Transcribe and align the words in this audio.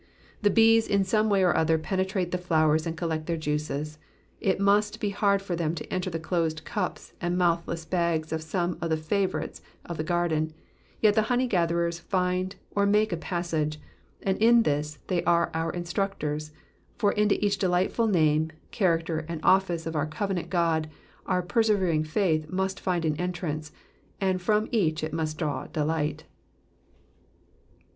The 0.41 0.49
bees 0.49 0.87
in 0.87 1.03
some 1.03 1.29
way 1.29 1.43
or 1.43 1.55
other 1.55 1.77
penetrate 1.77 2.31
the 2.31 2.39
flowers 2.39 2.87
and 2.87 2.97
collect 2.97 3.27
their 3.27 3.37
juices; 3.37 3.99
it 4.39 4.59
must 4.59 4.99
be 4.99 5.11
hard 5.11 5.43
for 5.43 5.55
them 5.55 5.75
to 5.75 5.85
enter 5.93 6.09
the 6.09 6.17
closed 6.17 6.65
cups 6.65 7.13
and 7.21 7.37
mouthless 7.37 7.85
bags 7.85 8.33
of 8.33 8.41
some 8.41 8.79
of 8.81 8.89
the 8.89 8.97
favourites 8.97 9.61
of 9.85 9.97
the 9.97 10.03
garden, 10.03 10.53
yet 11.01 11.13
the 11.13 11.21
honey 11.29 11.45
gatherers 11.45 11.99
find 11.99 12.55
or 12.71 12.87
make 12.87 13.13
a 13.13 13.15
passage; 13.15 13.79
and 14.23 14.39
in 14.39 14.63
this 14.63 14.97
they 15.05 15.23
are 15.25 15.51
our 15.53 15.71
instructors, 15.71 16.51
for 16.97 17.11
into 17.11 17.35
each 17.45 17.59
delightful 17.59 18.07
name, 18.07 18.51
character, 18.71 19.23
and 19.29 19.39
ofiice 19.43 19.85
of 19.85 19.95
our 19.95 20.07
covenant 20.07 20.49
God 20.49 20.89
our 21.27 21.43
persevering 21.43 22.03
faith 22.05 22.49
must 22.49 22.79
find 22.79 23.05
an 23.05 23.15
entrance, 23.17 23.71
and 24.19 24.41
from 24.41 24.67
each 24.71 25.03
it 25.03 25.13
must 25.13 25.37
draw 25.37 25.67
delight. 25.67 26.23